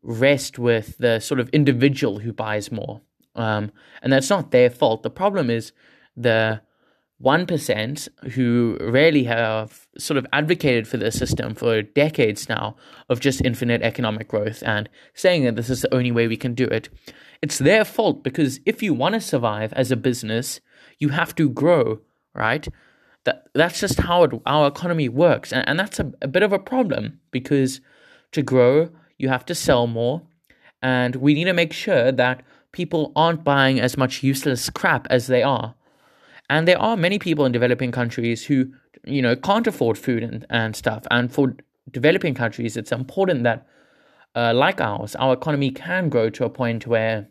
rest 0.02 0.60
with 0.60 0.98
the 0.98 1.20
sort 1.20 1.40
of 1.40 1.50
individual 1.50 2.20
who 2.20 2.34
buys 2.34 2.72
more, 2.72 3.02
um, 3.36 3.72
and 4.02 4.12
that's 4.12 4.30
not 4.30 4.52
their 4.52 4.70
fault. 4.70 5.04
The 5.04 5.10
problem 5.10 5.50
is 5.50 5.72
the 6.18 6.62
1% 7.24 8.08
who 8.34 8.78
really 8.82 9.26
have 9.26 9.88
sort 9.98 10.18
of 10.18 10.26
advocated 10.34 10.88
for 10.88 10.98
the 10.98 11.12
system 11.12 11.54
for 11.54 11.82
decades 11.82 12.50
now 12.50 12.76
of 13.10 13.20
just 13.20 13.42
infinite 13.46 13.82
economic 13.84 14.28
growth 14.28 14.64
and 14.66 14.90
saying 15.14 15.44
that 15.44 15.56
this 15.56 15.70
is 15.70 15.82
the 15.82 15.94
only 15.94 16.12
way 16.12 16.28
we 16.28 16.38
can 16.38 16.56
do 16.56 16.66
it. 16.66 16.90
It's 17.42 17.60
their 17.60 17.86
fault 17.86 18.24
because 18.24 18.60
if 18.66 18.82
you 18.82 18.94
want 18.94 19.14
to 19.14 19.22
survive 19.22 19.72
as 19.74 19.92
a 19.92 19.96
business, 19.96 20.62
you 21.02 21.10
have 21.10 21.36
to 21.36 21.50
grow, 21.50 22.00
right? 22.34 22.68
That 23.26 23.48
that's 23.54 23.80
just 23.80 24.00
how 24.00 24.24
it, 24.24 24.32
our 24.46 24.68
economy 24.68 25.10
works, 25.10 25.52
and, 25.52 25.68
and 25.68 25.80
that's 25.80 26.00
a, 26.00 26.12
a 26.22 26.28
bit 26.28 26.44
of 26.44 26.54
a 26.54 26.60
problem 26.60 27.20
because 27.32 27.82
to 28.32 28.42
grow 28.42 28.90
you 29.18 29.30
have 29.30 29.46
to 29.46 29.56
sell 29.56 29.86
more, 29.88 30.22
and 30.82 31.16
we 31.18 31.34
need 31.34 31.46
to 31.46 31.54
make 31.54 31.74
sure 31.74 32.12
that 32.12 32.44
people 32.72 33.12
aren't 33.16 33.44
buying 33.44 33.80
as 33.80 33.98
much 33.98 34.24
useless 34.24 34.70
crap 34.70 35.08
as 35.10 35.28
they 35.28 35.44
are. 35.44 35.76
And 36.50 36.68
there 36.68 36.82
are 36.82 36.98
many 36.98 37.20
people 37.20 37.46
in 37.46 37.52
developing 37.52 37.92
countries 37.92 38.46
who, 38.46 38.74
you 39.06 39.22
know, 39.22 39.36
can't 39.36 39.68
afford 39.68 39.98
food 39.98 40.24
and, 40.24 40.46
and 40.50 40.76
stuff. 40.76 41.04
And 41.12 41.32
for 41.32 41.56
developing 41.90 42.34
countries, 42.34 42.76
it's 42.78 42.92
important 42.92 43.44
that, 43.44 43.68
uh, 44.36 44.54
like 44.54 44.82
ours, 44.82 45.16
our 45.16 45.34
economy 45.34 45.72
can 45.72 46.10
grow 46.10 46.30
to 46.32 46.46
a 46.46 46.50
point 46.50 46.88
where 46.88 47.31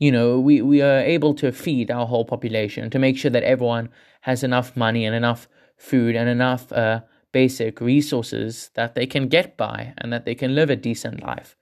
you 0.00 0.10
know, 0.10 0.40
we, 0.40 0.62
we 0.62 0.80
are 0.80 1.00
able 1.00 1.34
to 1.34 1.52
feed 1.52 1.90
our 1.90 2.06
whole 2.06 2.24
population 2.24 2.88
to 2.90 2.98
make 2.98 3.18
sure 3.18 3.30
that 3.30 3.42
everyone 3.44 3.90
has 4.22 4.42
enough 4.42 4.74
money 4.74 5.04
and 5.04 5.14
enough 5.14 5.46
food 5.76 6.16
and 6.16 6.28
enough 6.28 6.72
uh, 6.72 7.00
basic 7.32 7.80
resources 7.80 8.70
that 8.74 8.94
they 8.94 9.06
can 9.06 9.28
get 9.28 9.58
by 9.58 9.92
and 9.98 10.10
that 10.12 10.24
they 10.24 10.34
can 10.34 10.54
live 10.54 10.70
a 10.70 10.76
decent 10.76 11.22
life. 11.22 11.54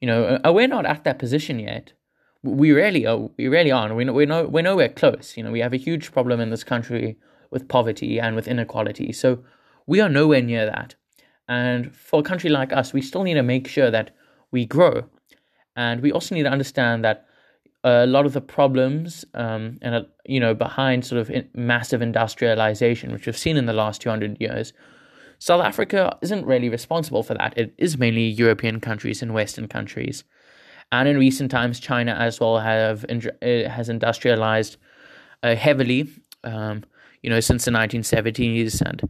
You 0.00 0.06
know, 0.06 0.24
uh, 0.24 0.48
uh 0.48 0.52
we're 0.52 0.68
not 0.68 0.86
at 0.86 1.04
that 1.04 1.18
position 1.18 1.58
yet. 1.58 1.94
We 2.42 2.70
really 2.72 3.06
are. 3.06 3.30
We 3.38 3.48
really 3.48 3.70
aren't. 3.70 3.96
We 3.96 4.04
know, 4.04 4.12
we 4.12 4.26
know, 4.26 4.44
we're 4.46 4.62
nowhere 4.62 4.88
close. 4.90 5.36
You 5.36 5.42
know, 5.42 5.50
we 5.50 5.60
have 5.60 5.72
a 5.72 5.78
huge 5.78 6.12
problem 6.12 6.38
in 6.38 6.50
this 6.50 6.64
country 6.64 7.18
with 7.50 7.68
poverty 7.68 8.20
and 8.20 8.36
with 8.36 8.46
inequality. 8.46 9.12
So 9.12 9.42
we 9.86 10.00
are 10.00 10.08
nowhere 10.08 10.42
near 10.42 10.66
that. 10.66 10.94
And 11.48 11.94
for 11.94 12.20
a 12.20 12.22
country 12.22 12.50
like 12.50 12.72
us, 12.72 12.92
we 12.92 13.02
still 13.02 13.24
need 13.24 13.34
to 13.34 13.42
make 13.42 13.66
sure 13.66 13.90
that 13.90 14.14
we 14.50 14.64
grow. 14.66 15.04
And 15.74 16.02
we 16.02 16.12
also 16.12 16.34
need 16.34 16.44
to 16.44 16.50
understand 16.50 17.04
that 17.04 17.26
a 17.84 18.06
lot 18.06 18.26
of 18.26 18.32
the 18.32 18.40
problems 18.40 19.24
um, 19.34 19.78
and 19.82 19.94
uh, 19.94 20.02
you 20.26 20.38
know 20.38 20.54
behind 20.54 21.04
sort 21.04 21.20
of 21.20 21.30
massive 21.54 22.02
industrialization, 22.02 23.12
which 23.12 23.26
we've 23.26 23.38
seen 23.38 23.56
in 23.56 23.66
the 23.66 23.72
last 23.72 24.00
200 24.02 24.36
years, 24.40 24.72
South 25.38 25.62
Africa 25.62 26.18
isn't 26.22 26.44
really 26.44 26.68
responsible 26.68 27.22
for 27.22 27.34
that. 27.34 27.56
It 27.56 27.74
is 27.78 27.96
mainly 27.96 28.26
European 28.26 28.80
countries 28.80 29.22
and 29.22 29.32
Western 29.32 29.68
countries, 29.68 30.24
and 30.92 31.08
in 31.08 31.18
recent 31.18 31.50
times, 31.50 31.80
China 31.80 32.12
as 32.12 32.40
well 32.40 32.58
have 32.58 33.04
uh, 33.08 33.68
has 33.68 33.88
industrialized 33.88 34.76
uh, 35.42 35.54
heavily. 35.54 36.08
Um, 36.44 36.84
you 37.22 37.28
know, 37.28 37.40
since 37.40 37.66
the 37.66 37.70
1970s 37.70 38.80
and 38.80 39.02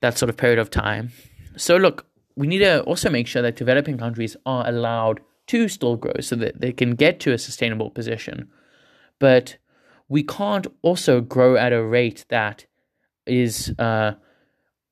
that 0.00 0.18
sort 0.18 0.30
of 0.30 0.36
period 0.36 0.58
of 0.58 0.70
time. 0.70 1.12
So 1.56 1.76
look, 1.76 2.06
we 2.36 2.46
need 2.46 2.58
to 2.58 2.82
also 2.82 3.10
make 3.10 3.26
sure 3.26 3.42
that 3.42 3.56
developing 3.56 3.98
countries 3.98 4.36
are 4.46 4.66
allowed 4.66 5.20
to 5.46 5.68
still 5.68 5.96
grow 5.96 6.20
so 6.20 6.36
that 6.36 6.60
they 6.60 6.72
can 6.72 6.94
get 6.94 7.20
to 7.20 7.32
a 7.32 7.38
sustainable 7.38 7.90
position. 7.90 8.48
But 9.18 9.56
we 10.08 10.22
can't 10.22 10.66
also 10.82 11.20
grow 11.20 11.56
at 11.56 11.72
a 11.72 11.82
rate 11.82 12.24
that 12.28 12.66
is 13.26 13.74
uh, 13.78 14.12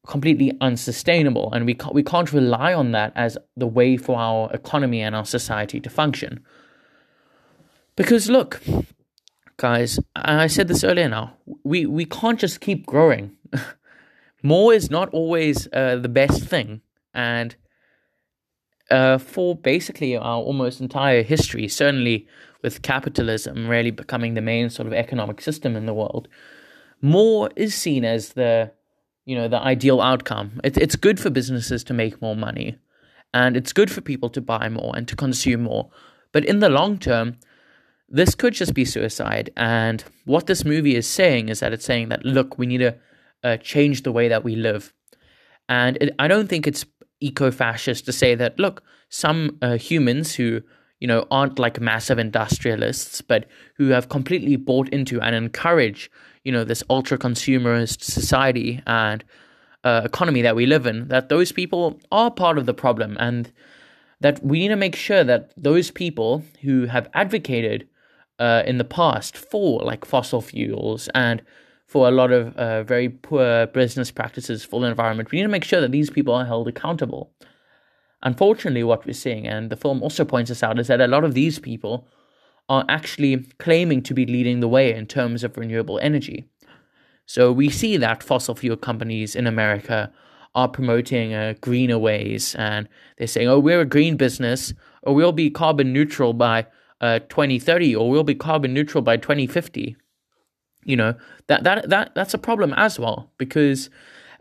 completely 0.07 0.57
unsustainable, 0.61 1.53
and 1.53 1.67
we 1.67 1.75
can't, 1.75 1.95
we 1.95 2.03
can't 2.03 2.33
rely 2.33 2.75
on 2.75 2.93
that 2.93 3.13
as 3.15 3.39
the 3.57 3.67
way 3.67 3.97
for 3.97 4.19
our 4.19 4.53
economy 4.53 5.01
and 5.01 5.15
our 5.15 5.25
society 5.25 5.81
to 5.81 5.91
function. 5.91 6.41
Because 7.95 8.31
look, 8.31 8.63
guys, 9.59 9.99
I 10.17 10.47
said 10.47 10.69
this 10.69 10.83
earlier 10.83 11.09
now, 11.09 11.35
we, 11.63 11.87
we 11.87 12.05
can't 12.05 12.39
just 12.39 12.61
keep 12.61 12.87
growing. 12.87 13.37
More 14.43 14.73
is 14.73 14.91
not 14.91 15.11
always 15.11 15.69
uh, 15.73 15.97
the 15.97 16.09
best 16.09 16.43
thing, 16.43 16.81
and 17.15 17.55
uh, 18.93 19.19
for 19.19 19.57
basically 19.57 20.17
our 20.17 20.41
almost 20.43 20.81
entire 20.81 21.23
history, 21.23 21.67
certainly 21.67 22.27
with 22.63 22.83
capitalism 22.83 23.67
really 23.67 23.91
becoming 23.91 24.35
the 24.35 24.41
main 24.41 24.71
sort 24.71 24.87
of 24.87 24.93
economic 24.93 25.41
system 25.41 25.75
in 25.75 25.87
the 25.87 25.95
world, 25.95 26.29
more 27.01 27.51
is 27.57 27.75
seen 27.75 28.05
as 28.05 28.35
the 28.35 28.71
you 29.25 29.35
know 29.35 29.49
the 29.49 29.61
ideal 29.61 30.01
outcome. 30.01 30.61
It, 30.63 30.77
it's 30.77 30.97
good 30.97 31.19
for 31.19 31.31
businesses 31.31 31.83
to 31.85 31.95
make 31.95 32.23
more 32.23 32.37
money, 32.37 32.77
and 33.33 33.57
it's 33.57 33.73
good 33.73 33.91
for 33.91 34.03
people 34.03 34.29
to 34.31 34.41
buy 34.41 34.69
more 34.69 34.93
and 34.95 35.09
to 35.09 35.17
consume 35.17 35.63
more. 35.63 35.91
But 36.31 36.45
in 36.45 36.61
the 36.61 36.69
long 36.69 36.99
term, 36.99 37.39
this 38.09 38.35
could 38.35 38.53
just 38.55 38.75
be 38.75 38.85
suicide. 38.85 39.51
And 39.57 40.05
what 40.27 40.47
this 40.47 40.65
movie 40.65 40.97
is 40.97 41.09
saying 41.09 41.49
is 41.49 41.61
that 41.61 41.73
it's 41.73 41.85
saying 41.85 42.11
that 42.11 42.25
look, 42.25 42.59
we 42.59 42.67
need 42.67 42.79
to 42.79 42.95
uh, 43.43 43.57
change 43.57 44.03
the 44.03 44.13
way 44.13 44.29
that 44.29 44.45
we 44.45 44.55
live. 44.55 44.93
And 45.69 45.97
it, 46.01 46.15
I 46.19 46.29
don't 46.29 46.49
think 46.49 46.67
it's 46.67 46.85
eco-fascist 47.25 48.05
to 48.05 48.13
say 48.13 48.35
that 48.35 48.59
look 48.59 48.83
some 49.09 49.59
uh, 49.63 49.77
humans 49.77 50.35
who 50.35 50.61
you 51.01 51.07
know 51.09 51.27
aren't 51.31 51.59
like 51.59 51.81
massive 51.81 52.19
industrialists 52.19 53.21
but 53.21 53.47
who 53.77 53.89
have 53.89 54.09
completely 54.09 54.57
bought 54.57 54.89
into 54.91 55.21
and 55.21 55.35
encourage 55.35 56.11
you 56.45 56.53
know 56.53 56.65
this 56.65 56.83
ultra 56.91 57.19
consumerist 57.19 58.03
society 58.03 58.81
and 58.87 59.25
uh, 59.85 60.03
economy 60.05 60.43
that 60.43 60.57
we 60.57 60.67
live 60.67 60.87
in 60.87 61.09
that 61.09 61.29
those 61.29 61.53
people 61.53 62.01
are 62.11 62.31
part 62.31 62.59
of 62.59 62.67
the 62.67 62.75
problem. 62.75 63.17
And 63.19 63.53
that 64.21 64.45
we 64.45 64.61
need 64.61 64.69
to 64.69 64.77
make 64.77 64.95
sure 64.95 65.25
that 65.25 65.53
those 65.57 65.91
people 65.91 66.45
who 66.63 66.87
have 66.87 67.09
advocated 67.13 67.89
uh, 68.39 68.63
in 68.65 68.79
the 68.79 68.85
past 68.85 69.37
for 69.37 69.81
like 69.81 70.05
fossil 70.05 70.41
fuels 70.41 71.09
and 71.15 71.43
for 71.93 72.09
a 72.09 72.11
lot 72.11 72.33
of 72.33 72.57
uh, 72.57 72.83
very 72.85 73.11
poor 73.11 73.67
business 73.67 74.11
practices 74.11 74.65
for 74.65 74.81
the 74.81 74.87
environment. 74.87 75.31
We 75.31 75.37
need 75.37 75.43
to 75.43 75.49
make 75.49 75.63
sure 75.63 75.83
that 75.83 75.93
these 75.93 76.09
people 76.09 76.33
are 76.33 76.47
held 76.47 76.67
accountable. 76.67 77.35
Unfortunately, 78.23 78.83
what 78.83 79.05
we're 79.05 79.13
seeing, 79.13 79.47
and 79.47 79.69
the 79.69 79.77
film 79.77 80.03
also 80.03 80.25
points 80.25 80.51
us 80.51 80.63
out, 80.63 80.79
is 80.79 80.87
that 80.87 81.03
a 81.03 81.07
lot 81.07 81.23
of 81.23 81.35
these 81.35 81.59
people 81.59 82.09
are 82.71 82.87
actually 82.89 83.45
claiming 83.59 84.03
to 84.05 84.15
be 84.15 84.25
leading 84.25 84.61
the 84.61 84.69
way 84.69 84.95
in 84.95 85.07
terms 85.07 85.45
of 85.45 85.59
renewable 85.59 85.99
energy. 85.99 86.47
So 87.27 87.53
we 87.53 87.69
see 87.69 87.99
that 87.99 88.23
fossil 88.23 88.55
fuel 88.55 88.79
companies 88.79 89.37
in 89.37 89.47
America 89.47 90.11
are 90.55 90.69
promoting 90.69 91.35
uh, 91.35 91.55
greener 91.61 91.99
ways, 91.99 92.55
and 92.55 92.89
they're 93.19 93.27
saying, 93.27 93.49
"Oh, 93.49 93.59
we're 93.59 93.83
a 93.83 93.95
green 93.97 94.17
business, 94.17 94.73
or 95.03 95.15
we'll 95.15 95.33
be 95.33 95.51
carbon 95.51 95.93
neutral 95.93 96.33
by 96.33 96.67
uh, 97.03 97.19
2030, 97.19 97.95
or 97.95 98.09
we'll 98.09 98.25
be 98.25 98.35
carbon 98.35 98.73
neutral 98.73 99.03
by 99.03 99.19
2050." 99.19 99.97
You 100.85 100.97
know 100.97 101.15
that 101.47 101.65
that 101.65 101.89
that 101.89 102.15
that's 102.15 102.35
a 102.35 102.39
problem 102.39 102.73
as 102.77 102.99
well 102.99 103.31
because 103.39 103.91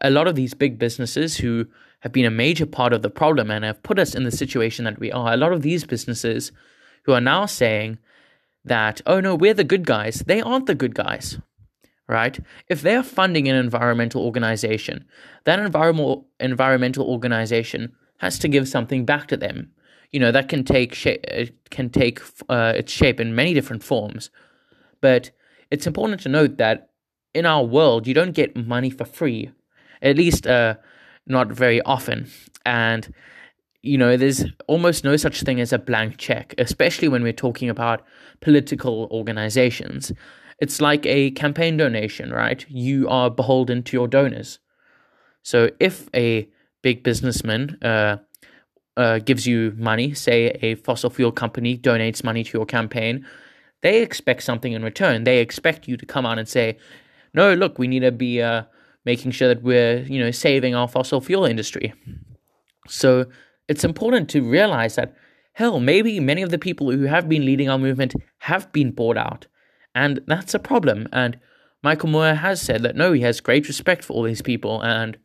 a 0.02 0.10
lot 0.10 0.28
of 0.28 0.36
these 0.36 0.54
big 0.54 0.80
businesses 0.80 1.38
who 1.38 1.66
have 2.02 2.12
been 2.12 2.26
a 2.26 2.32
major 2.32 2.66
part 2.66 2.94
of 2.94 3.04
the 3.04 3.10
problem 3.10 3.52
and 3.52 3.64
have 3.64 3.84
put 3.84 4.00
us 4.00 4.16
in 4.16 4.24
the 4.24 4.32
situation 4.32 4.86
that 4.86 5.00
we 5.00 5.12
are 5.12 5.34
a 5.34 5.38
lot 5.38 5.54
of 5.54 5.62
these 5.62 5.84
businesses 5.86 6.52
who 7.04 7.14
are 7.14 7.22
now 7.22 7.46
saying 7.46 7.98
that 8.66 9.02
oh 9.06 9.20
no 9.20 9.36
we're 9.36 9.54
the 9.54 9.64
good 9.64 9.86
guys 9.86 10.24
they 10.28 10.42
aren't 10.42 10.66
the 10.66 10.76
good 10.76 10.96
guys 10.96 11.38
right? 12.12 12.40
If 12.68 12.82
they're 12.82 13.04
funding 13.04 13.48
an 13.48 13.56
environmental 13.56 14.24
organization 14.24 15.06
that 15.46 15.60
environmental 15.60 16.28
environmental 16.40 17.10
organization 17.10 17.94
has 18.18 18.38
to 18.40 18.50
give 18.50 18.68
something 18.68 19.06
back 19.06 19.28
to 19.30 19.38
them. 19.38 19.72
You 20.12 20.20
know 20.20 20.32
that 20.34 20.50
can 20.50 20.66
take 20.66 20.94
shape 20.94 21.24
it 21.24 21.70
can 21.72 21.90
take 21.90 22.20
uh, 22.50 22.74
its 22.76 22.92
shape 22.92 23.20
in 23.22 23.34
many 23.34 23.54
different 23.54 23.82
forms. 23.82 24.30
But 25.00 25.32
it's 25.72 25.88
important 25.88 26.22
to 26.22 26.30
note 26.30 26.58
that 26.58 26.90
in 27.34 27.46
our 27.46 27.64
world, 27.64 28.08
you 28.08 28.14
don't 28.14 28.34
get 28.34 28.56
money 28.56 28.90
for 28.90 29.06
free, 29.06 29.52
at 30.02 30.18
least 30.18 30.46
uh, 30.46 30.76
not 31.26 31.52
very 31.52 31.82
often. 31.84 32.30
And, 32.66 33.14
you 33.82 33.98
know, 33.98 34.18
there's 34.18 34.44
almost 34.68 35.04
no 35.04 35.16
such 35.16 35.42
thing 35.42 35.62
as 35.62 35.72
a 35.72 35.80
blank 35.80 36.18
check, 36.18 36.54
especially 36.58 37.08
when 37.08 37.24
we're 37.24 37.32
talking 37.34 37.70
about 37.70 38.04
political 38.42 39.08
organizations. 39.12 40.12
It's 40.60 40.82
like 40.82 41.06
a 41.06 41.32
campaign 41.32 41.78
donation, 41.78 42.32
right? 42.32 42.66
You 42.70 43.08
are 43.08 43.32
beholden 43.32 43.82
to 43.84 43.98
your 43.98 44.08
donors. 44.08 44.60
So 45.42 45.70
if 45.80 46.10
a 46.14 46.48
big 46.84 47.04
businessman 47.04 47.78
uh, 47.82 48.18
uh, 48.98 49.20
gives 49.20 49.48
you 49.48 49.74
money, 49.78 50.14
say 50.14 50.58
a 50.62 50.76
fossil 50.76 51.10
fuel 51.10 51.32
company 51.32 51.78
donates 51.78 52.24
money 52.24 52.44
to 52.44 52.58
your 52.58 52.66
campaign, 52.66 53.26
they 53.82 54.02
expect 54.02 54.44
something 54.44 54.74
in 54.74 54.84
return. 54.84 55.24
They 55.24 55.40
expect 55.40 55.88
you 55.88 55.98
to 55.98 56.06
come 56.06 56.26
out 56.26 56.40
and 56.40 56.48
say, 56.48 56.78
"No, 57.34 57.54
look, 57.54 57.80
we 57.80 57.88
need 57.88 58.02
to 58.02 58.12
be 58.12 58.42
uh, 58.42 58.64
making 59.06 59.32
sure 59.32 59.48
that 59.48 59.64
we're, 59.64 60.00
you 60.04 60.20
know, 60.20 60.32
saving 60.32 60.76
our 60.76 60.88
fossil 60.88 61.22
fuel 61.22 61.46
industry." 61.46 61.94
So 62.88 63.26
it's 63.68 63.84
important 63.84 64.30
to 64.30 64.42
realize 64.42 64.96
that 64.96 65.16
hell, 65.54 65.80
maybe 65.80 66.20
many 66.20 66.42
of 66.42 66.50
the 66.50 66.60
people 66.60 66.92
who 66.92 67.04
have 67.04 67.28
been 67.28 67.46
leading 67.46 67.70
our 67.70 67.78
movement 67.78 68.14
have 68.40 68.72
been 68.72 68.92
bought 68.92 69.18
out, 69.18 69.48
and 69.96 70.22
that's 70.28 70.54
a 70.54 70.60
problem. 70.60 71.08
And 71.12 71.40
Michael 71.84 72.10
Moore 72.10 72.36
has 72.36 72.62
said 72.62 72.84
that 72.84 72.96
no, 72.96 73.14
he 73.14 73.22
has 73.22 73.42
great 73.42 73.68
respect 73.68 74.04
for 74.04 74.14
all 74.14 74.24
these 74.24 74.42
people, 74.42 74.82
and 74.82 75.18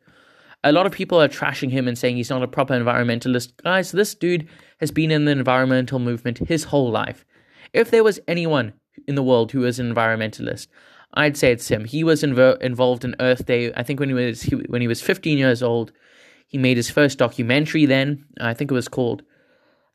a 0.63 0.71
lot 0.71 0.85
of 0.85 0.91
people 0.91 1.21
are 1.21 1.27
trashing 1.27 1.69
him 1.69 1.87
and 1.87 1.97
saying 1.97 2.17
he's 2.17 2.29
not 2.29 2.43
a 2.43 2.47
proper 2.47 2.73
environmentalist. 2.73 3.51
Guys, 3.63 3.91
this 3.91 4.15
dude 4.15 4.47
has 4.79 4.91
been 4.91 5.11
in 5.11 5.25
the 5.25 5.31
environmental 5.31 5.99
movement 5.99 6.39
his 6.39 6.65
whole 6.65 6.89
life. 6.89 7.25
If 7.73 7.91
there 7.91 8.03
was 8.03 8.19
anyone 8.27 8.73
in 9.07 9.15
the 9.15 9.23
world 9.23 9.51
who 9.51 9.59
was 9.61 9.79
an 9.79 9.93
environmentalist, 9.93 10.67
I'd 11.13 11.37
say 11.37 11.51
it's 11.51 11.69
him. 11.69 11.85
He 11.85 12.03
was 12.03 12.23
inv- 12.23 12.61
involved 12.61 13.05
in 13.05 13.15
Earth 13.19 13.45
Day. 13.45 13.73
I 13.73 13.83
think 13.83 13.99
when 13.99 14.09
he 14.09 14.15
was 14.15 14.41
he, 14.43 14.55
when 14.55 14.81
he 14.81 14.87
was 14.87 15.01
15 15.01 15.37
years 15.37 15.63
old, 15.63 15.91
he 16.47 16.57
made 16.57 16.77
his 16.77 16.89
first 16.89 17.17
documentary. 17.17 17.85
Then 17.85 18.25
I 18.39 18.53
think 18.53 18.71
it 18.71 18.73
was 18.73 18.87
called, 18.87 19.23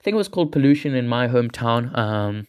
I 0.00 0.02
think 0.02 0.14
it 0.14 0.18
was 0.18 0.28
called 0.28 0.52
Pollution 0.52 0.94
in 0.94 1.08
My 1.08 1.28
Hometown. 1.28 1.96
Um, 1.96 2.46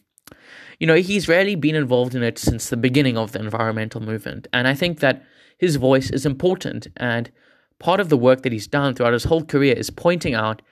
you 0.80 0.86
know, 0.86 0.96
he's 0.96 1.28
rarely 1.28 1.54
been 1.54 1.74
involved 1.74 2.14
in 2.14 2.22
it 2.22 2.38
since 2.38 2.68
the 2.68 2.76
beginning 2.76 3.16
of 3.16 3.32
the 3.32 3.38
environmental 3.38 4.00
movement, 4.00 4.48
and 4.52 4.66
I 4.66 4.74
think 4.74 5.00
that 5.00 5.22
his 5.58 5.76
voice 5.76 6.10
is 6.10 6.26
important. 6.26 6.88
And 6.96 7.30
part 7.78 8.00
of 8.00 8.08
the 8.08 8.16
work 8.16 8.42
that 8.42 8.52
he's 8.52 8.66
done 8.66 8.94
throughout 8.94 9.12
his 9.12 9.24
whole 9.24 9.44
career 9.44 9.74
is 9.74 9.90
pointing 9.90 10.34
out 10.34 10.62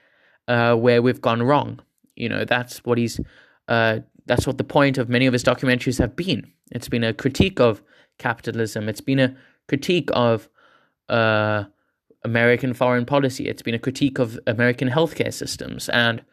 uh, 0.47 0.75
where 0.75 1.01
we've 1.01 1.21
gone 1.21 1.43
wrong. 1.43 1.79
You 2.15 2.29
know, 2.29 2.45
that's 2.45 2.79
what 2.83 2.97
he's 2.97 3.19
uh, 3.67 3.99
that's 4.25 4.47
what 4.47 4.57
the 4.57 4.63
point 4.63 4.97
of 4.97 5.09
many 5.09 5.25
of 5.25 5.33
his 5.33 5.43
documentaries 5.43 5.99
have 5.99 6.15
been. 6.15 6.51
It's 6.71 6.89
been 6.89 7.03
a 7.03 7.13
critique 7.13 7.59
of 7.59 7.81
capitalism. 8.17 8.89
It's 8.89 9.01
been 9.01 9.19
a 9.19 9.35
critique 9.67 10.09
of 10.13 10.49
uh, 11.09 11.65
American 12.23 12.73
foreign 12.73 13.05
policy. 13.05 13.47
It's 13.47 13.61
been 13.61 13.75
a 13.75 13.79
critique 13.79 14.19
of 14.19 14.39
American 14.47 14.89
healthcare 14.89 15.33
systems. 15.33 15.89
And, 15.89 16.23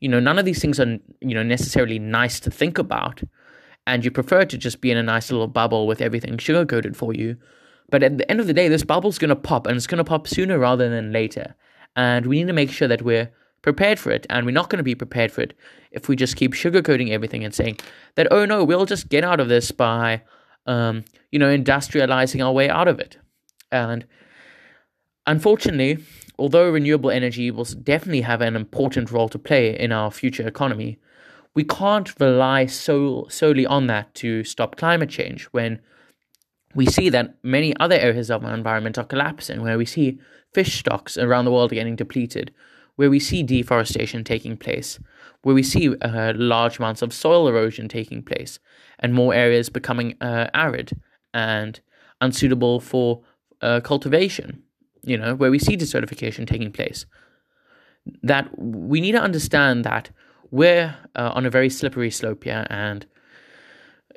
you 0.00 0.08
know, 0.08 0.20
none 0.20 0.38
of 0.38 0.44
these 0.44 0.60
things 0.60 0.80
are, 0.80 0.98
you 1.20 1.34
know, 1.34 1.42
necessarily 1.42 1.98
nice 1.98 2.40
to 2.40 2.50
think 2.50 2.78
about. 2.78 3.22
And 3.86 4.04
you 4.04 4.10
prefer 4.10 4.44
to 4.46 4.56
just 4.56 4.80
be 4.80 4.90
in 4.90 4.96
a 4.96 5.02
nice 5.02 5.30
little 5.30 5.46
bubble 5.46 5.86
with 5.86 6.00
everything 6.00 6.38
sugar 6.38 6.64
coated 6.64 6.96
for 6.96 7.12
you. 7.12 7.36
But 7.90 8.02
at 8.02 8.16
the 8.16 8.30
end 8.30 8.40
of 8.40 8.46
the 8.46 8.54
day, 8.54 8.68
this 8.68 8.82
bubble's 8.82 9.18
going 9.18 9.28
to 9.28 9.36
pop, 9.36 9.66
and 9.66 9.76
it's 9.76 9.86
going 9.86 9.98
to 9.98 10.04
pop 10.04 10.26
sooner 10.26 10.58
rather 10.58 10.88
than 10.88 11.12
later. 11.12 11.54
And 11.96 12.26
we 12.26 12.38
need 12.38 12.46
to 12.46 12.54
make 12.54 12.70
sure 12.70 12.88
that 12.88 13.02
we're 13.02 13.30
prepared 13.64 13.98
for 13.98 14.12
it. 14.12 14.26
And 14.28 14.44
we're 14.44 14.52
not 14.52 14.68
going 14.68 14.76
to 14.78 14.84
be 14.84 14.94
prepared 14.94 15.32
for 15.32 15.40
it 15.40 15.54
if 15.90 16.06
we 16.06 16.16
just 16.16 16.36
keep 16.36 16.52
sugarcoating 16.52 17.10
everything 17.10 17.42
and 17.44 17.54
saying 17.54 17.78
that, 18.14 18.28
oh 18.30 18.44
no, 18.44 18.62
we'll 18.62 18.84
just 18.84 19.08
get 19.08 19.24
out 19.24 19.40
of 19.40 19.48
this 19.48 19.72
by, 19.72 20.22
um, 20.66 21.02
you 21.32 21.38
know, 21.38 21.48
industrializing 21.48 22.44
our 22.44 22.52
way 22.52 22.68
out 22.68 22.88
of 22.88 23.00
it. 23.00 23.16
And 23.72 24.04
unfortunately, 25.26 26.04
although 26.38 26.70
renewable 26.70 27.10
energy 27.10 27.50
will 27.50 27.64
definitely 27.64 28.20
have 28.20 28.42
an 28.42 28.54
important 28.54 29.10
role 29.10 29.30
to 29.30 29.38
play 29.38 29.76
in 29.78 29.92
our 29.92 30.10
future 30.10 30.46
economy, 30.46 30.98
we 31.54 31.64
can't 31.64 32.20
rely 32.20 32.66
so 32.66 33.26
solely 33.30 33.64
on 33.64 33.86
that 33.86 34.14
to 34.16 34.44
stop 34.44 34.76
climate 34.76 35.08
change 35.08 35.44
when 35.52 35.80
we 36.74 36.84
see 36.84 37.08
that 37.08 37.36
many 37.42 37.74
other 37.80 37.96
areas 37.96 38.30
of 38.30 38.44
our 38.44 38.52
environment 38.52 38.98
are 38.98 39.04
collapsing, 39.04 39.62
where 39.62 39.78
we 39.78 39.86
see 39.86 40.18
fish 40.52 40.80
stocks 40.80 41.16
around 41.16 41.46
the 41.46 41.52
world 41.52 41.70
getting 41.70 41.96
depleted, 41.96 42.52
where 42.96 43.10
we 43.10 43.18
see 43.18 43.42
deforestation 43.42 44.24
taking 44.24 44.56
place, 44.56 44.98
where 45.42 45.54
we 45.54 45.62
see 45.62 45.94
uh, 45.96 46.32
large 46.36 46.78
amounts 46.78 47.02
of 47.02 47.12
soil 47.12 47.48
erosion 47.48 47.88
taking 47.88 48.22
place, 48.22 48.58
and 48.98 49.14
more 49.14 49.34
areas 49.34 49.68
becoming 49.68 50.14
uh, 50.20 50.48
arid 50.54 50.92
and 51.32 51.80
unsuitable 52.20 52.80
for 52.80 53.22
uh, 53.60 53.80
cultivation, 53.80 54.62
you 55.02 55.16
know, 55.16 55.34
where 55.34 55.50
we 55.50 55.58
see 55.58 55.76
desertification 55.76 56.46
taking 56.46 56.70
place. 56.70 57.06
That 58.22 58.48
we 58.58 59.00
need 59.00 59.12
to 59.12 59.20
understand 59.20 59.84
that 59.84 60.10
we're 60.50 60.94
uh, 61.16 61.32
on 61.34 61.46
a 61.46 61.50
very 61.50 61.70
slippery 61.70 62.10
slope 62.10 62.44
here, 62.44 62.66
and 62.70 63.06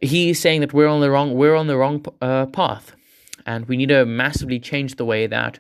he's 0.01 0.39
saying 0.39 0.62
that 0.62 0.74
we're 0.74 0.88
on 0.88 1.01
the 1.01 1.10
wrong 1.10 1.34
we're 1.34 1.55
on 1.55 1.67
the 1.67 1.77
wrong 1.77 2.05
uh, 2.22 2.46
path, 2.48 2.96
and 3.46 3.65
we 3.67 3.77
need 3.77 3.89
to 3.89 4.05
massively 4.05 4.60
change 4.60 4.96
the 4.96 5.05
way 5.05 5.25
that 5.25 5.60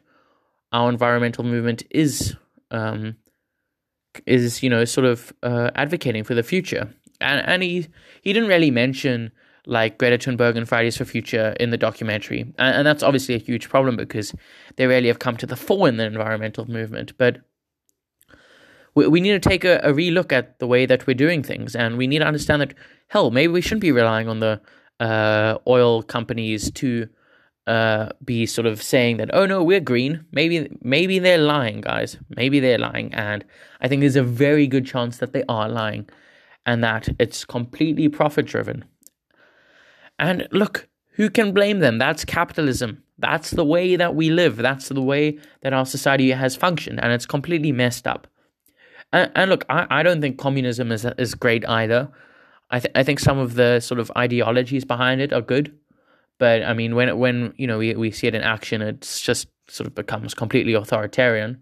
our 0.71 0.89
environmental 0.89 1.43
movement 1.43 1.83
is 1.89 2.35
um, 2.71 3.15
is 4.25 4.63
you 4.63 4.69
know 4.69 4.85
sort 4.85 5.05
of 5.05 5.33
uh, 5.43 5.71
advocating 5.75 6.23
for 6.23 6.35
the 6.35 6.43
future. 6.43 6.89
And 7.19 7.45
and 7.47 7.63
he 7.63 7.87
he 8.21 8.33
didn't 8.33 8.49
really 8.49 8.71
mention 8.71 9.31
like 9.65 9.97
Greta 9.97 10.17
Thunberg 10.17 10.55
and 10.55 10.67
Fridays 10.67 10.97
for 10.97 11.05
Future 11.05 11.55
in 11.59 11.71
the 11.71 11.77
documentary, 11.77 12.41
and, 12.41 12.77
and 12.77 12.87
that's 12.87 13.03
obviously 13.03 13.35
a 13.35 13.39
huge 13.39 13.69
problem 13.69 13.97
because 13.97 14.33
they 14.77 14.87
really 14.87 15.07
have 15.07 15.19
come 15.19 15.35
to 15.37 15.45
the 15.45 15.57
fore 15.57 15.89
in 15.89 15.97
the 15.97 16.05
environmental 16.05 16.69
movement, 16.69 17.17
but 17.17 17.41
we, 18.95 19.07
we 19.07 19.19
need 19.19 19.41
to 19.41 19.49
take 19.49 19.65
a, 19.65 19.79
a 19.83 19.93
relook 19.93 20.31
at 20.31 20.59
the 20.59 20.67
way 20.67 20.85
that 20.85 21.05
we're 21.05 21.13
doing 21.13 21.43
things, 21.43 21.75
and 21.75 21.97
we 21.97 22.07
need 22.07 22.19
to 22.19 22.27
understand 22.27 22.61
that 22.61 22.73
hell, 23.07 23.29
maybe 23.31 23.51
we 23.51 23.61
shouldn't 23.61 23.81
be 23.81 23.91
relying 23.91 24.27
on 24.27 24.39
the 24.39 24.61
uh, 24.99 25.57
oil 25.67 26.01
companies 26.01 26.71
to 26.71 27.07
uh, 27.67 28.09
be 28.23 28.45
sort 28.45 28.65
of 28.65 28.81
saying 28.81 29.17
that, 29.17 29.29
oh 29.33 29.45
no, 29.45 29.61
we're 29.61 29.79
green. 29.81 30.25
Maybe 30.31 30.69
maybe 30.81 31.19
they're 31.19 31.37
lying, 31.37 31.81
guys. 31.81 32.17
Maybe 32.29 32.59
they're 32.59 32.79
lying, 32.79 33.13
and 33.13 33.45
I 33.81 33.87
think 33.87 33.99
there's 33.99 34.15
a 34.15 34.23
very 34.23 34.67
good 34.67 34.85
chance 34.85 35.17
that 35.17 35.33
they 35.33 35.43
are 35.49 35.69
lying, 35.69 36.09
and 36.65 36.83
that 36.83 37.09
it's 37.19 37.45
completely 37.45 38.09
profit 38.09 38.45
driven. 38.45 38.85
And 40.17 40.47
look, 40.51 40.87
who 41.11 41.29
can 41.29 41.51
blame 41.51 41.79
them? 41.79 41.97
That's 41.97 42.25
capitalism. 42.25 43.03
That's 43.19 43.51
the 43.51 43.65
way 43.65 43.95
that 43.95 44.15
we 44.15 44.29
live. 44.29 44.57
That's 44.57 44.89
the 44.89 45.01
way 45.01 45.37
that 45.61 45.73
our 45.73 45.85
society 45.85 46.31
has 46.31 46.55
functioned, 46.55 46.99
and 47.03 47.11
it's 47.11 47.25
completely 47.25 47.71
messed 47.71 48.07
up. 48.07 48.27
And, 49.11 49.31
and 49.35 49.49
look, 49.49 49.65
I, 49.69 49.87
I 49.89 50.03
don't 50.03 50.21
think 50.21 50.37
communism 50.37 50.91
is 50.91 51.05
is 51.17 51.35
great 51.35 51.67
either. 51.67 52.09
I 52.69 52.79
th- 52.79 52.91
I 52.95 53.03
think 53.03 53.19
some 53.19 53.37
of 53.37 53.55
the 53.55 53.79
sort 53.79 53.99
of 53.99 54.11
ideologies 54.17 54.85
behind 54.85 55.21
it 55.21 55.33
are 55.33 55.41
good, 55.41 55.73
but 56.37 56.63
I 56.63 56.73
mean 56.73 56.95
when 56.95 57.17
when 57.17 57.53
you 57.57 57.67
know 57.67 57.77
we 57.77 57.95
we 57.95 58.11
see 58.11 58.27
it 58.27 58.35
in 58.35 58.41
action, 58.41 58.81
it's 58.81 59.21
just 59.21 59.47
sort 59.67 59.87
of 59.87 59.95
becomes 59.95 60.33
completely 60.33 60.73
authoritarian, 60.73 61.61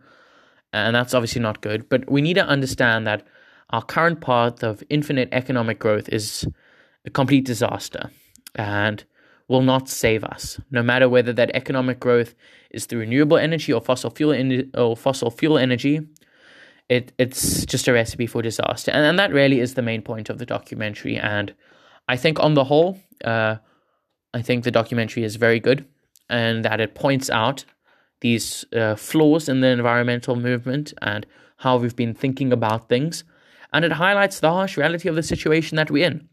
and 0.73 0.95
that's 0.95 1.13
obviously 1.13 1.41
not 1.41 1.61
good. 1.61 1.89
But 1.89 2.09
we 2.09 2.21
need 2.21 2.35
to 2.35 2.45
understand 2.45 3.07
that 3.07 3.25
our 3.71 3.83
current 3.83 4.21
path 4.21 4.63
of 4.63 4.83
infinite 4.89 5.29
economic 5.31 5.79
growth 5.79 6.09
is 6.09 6.47
a 7.05 7.09
complete 7.09 7.45
disaster, 7.45 8.11
and 8.55 9.03
will 9.47 9.61
not 9.61 9.89
save 9.89 10.23
us. 10.23 10.59
No 10.71 10.81
matter 10.81 11.07
whether 11.07 11.33
that 11.33 11.51
economic 11.53 11.99
growth 11.99 12.33
is 12.71 12.85
through 12.85 13.01
renewable 13.01 13.37
energy 13.37 13.71
or 13.71 13.81
fossil 13.81 14.09
fuel 14.09 14.31
in, 14.31 14.71
or 14.75 14.97
fossil 14.97 15.29
fuel 15.31 15.57
energy, 15.57 16.01
it 16.89 17.11
it's 17.17 17.65
just 17.65 17.87
a 17.87 17.93
recipe 17.93 18.27
for 18.27 18.41
disaster, 18.41 18.91
and, 18.91 19.05
and 19.05 19.19
that 19.19 19.31
really 19.31 19.59
is 19.59 19.73
the 19.73 19.81
main 19.81 20.01
point 20.01 20.29
of 20.29 20.37
the 20.37 20.45
documentary. 20.45 21.17
And 21.17 21.53
I 22.07 22.17
think 22.17 22.39
on 22.39 22.53
the 22.53 22.63
whole, 22.63 22.99
uh, 23.23 23.55
I 24.35 24.41
think 24.41 24.63
the 24.63 24.71
documentary 24.71 25.23
is 25.23 25.37
very 25.37 25.61
good, 25.61 25.85
and 26.29 26.65
that 26.65 26.81
it 26.81 26.93
points 26.93 27.29
out 27.29 27.63
these 28.19 28.65
uh, 28.73 28.95
flaws 28.95 29.47
in 29.47 29.61
the 29.61 29.67
environmental 29.67 30.35
movement 30.35 30.93
and 31.01 31.25
how 31.57 31.77
we've 31.77 31.95
been 31.95 32.13
thinking 32.13 32.51
about 32.51 32.89
things, 32.89 33.23
and 33.71 33.85
it 33.85 33.93
highlights 33.93 34.41
the 34.41 34.51
harsh 34.51 34.75
reality 34.75 35.07
of 35.07 35.15
the 35.15 35.23
situation 35.23 35.77
that 35.77 35.89
we're 35.89 36.05
in. 36.05 36.27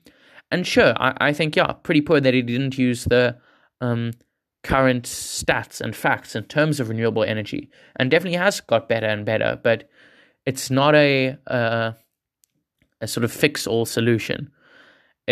And 0.50 0.66
sure, 0.66 0.94
I, 0.96 1.28
I 1.28 1.32
think 1.32 1.54
yeah, 1.54 1.72
pretty 1.72 2.00
poor 2.00 2.20
that 2.20 2.34
he 2.34 2.42
didn't 2.42 2.76
use 2.76 3.04
the 3.04 3.38
um, 3.80 4.10
current 4.64 5.04
stats 5.04 5.80
and 5.80 5.94
facts 5.94 6.34
in 6.34 6.44
terms 6.44 6.80
of 6.80 6.88
renewable 6.88 7.22
energy, 7.22 7.70
and 7.96 8.10
definitely 8.10 8.38
has 8.38 8.60
got 8.60 8.88
better 8.88 9.06
and 9.06 9.24
better, 9.24 9.60
but 9.62 9.88
it's 10.44 10.70
not 10.70 10.96
a 10.96 11.36
uh, 11.46 11.92
a 13.00 13.06
sort 13.06 13.22
of 13.22 13.32
fix 13.32 13.66
all 13.66 13.86
solution. 13.86 14.50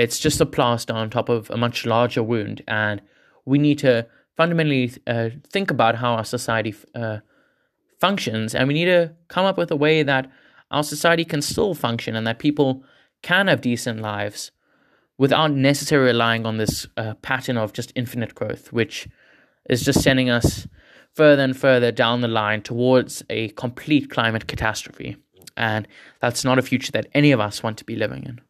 It's 0.00 0.18
just 0.18 0.40
a 0.40 0.46
plaster 0.46 0.92
on 0.92 1.10
top 1.10 1.28
of 1.28 1.50
a 1.50 1.56
much 1.56 1.86
larger 1.86 2.22
wound, 2.22 2.62
and 2.66 3.00
we 3.44 3.58
need 3.58 3.78
to 3.80 4.06
fundamentally 4.36 4.92
uh, 5.06 5.30
think 5.52 5.70
about 5.70 5.96
how 5.96 6.14
our 6.14 6.24
society 6.24 6.74
uh, 6.94 7.18
functions, 8.00 8.54
and 8.54 8.68
we 8.68 8.74
need 8.74 8.86
to 8.86 9.14
come 9.28 9.44
up 9.44 9.58
with 9.58 9.70
a 9.70 9.76
way 9.76 10.02
that 10.02 10.30
our 10.70 10.82
society 10.82 11.24
can 11.24 11.42
still 11.42 11.74
function 11.74 12.16
and 12.16 12.26
that 12.26 12.38
people 12.38 12.84
can 13.22 13.48
have 13.48 13.60
decent 13.60 14.00
lives 14.00 14.50
without 15.18 15.50
necessarily 15.50 16.12
relying 16.12 16.46
on 16.46 16.56
this 16.56 16.86
uh, 16.96 17.14
pattern 17.20 17.58
of 17.58 17.72
just 17.72 17.92
infinite 17.94 18.34
growth, 18.34 18.72
which 18.72 19.06
is 19.68 19.82
just 19.82 20.02
sending 20.02 20.30
us 20.30 20.66
further 21.14 21.42
and 21.42 21.56
further 21.56 21.92
down 21.92 22.22
the 22.22 22.28
line 22.28 22.62
towards 22.62 23.22
a 23.28 23.48
complete 23.50 24.08
climate 24.08 24.46
catastrophe. 24.46 25.16
And 25.56 25.86
that's 26.20 26.44
not 26.44 26.58
a 26.58 26.62
future 26.62 26.92
that 26.92 27.08
any 27.12 27.32
of 27.32 27.40
us 27.40 27.62
want 27.62 27.76
to 27.78 27.84
be 27.84 27.96
living 27.96 28.22
in. 28.24 28.40